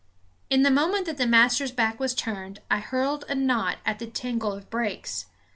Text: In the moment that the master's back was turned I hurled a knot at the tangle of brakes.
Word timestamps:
In 0.49 0.63
the 0.63 0.71
moment 0.71 1.05
that 1.05 1.17
the 1.17 1.27
master's 1.27 1.71
back 1.71 1.99
was 1.99 2.15
turned 2.15 2.59
I 2.71 2.79
hurled 2.79 3.23
a 3.29 3.35
knot 3.35 3.77
at 3.85 3.99
the 3.99 4.07
tangle 4.07 4.51
of 4.53 4.67
brakes. 4.71 5.27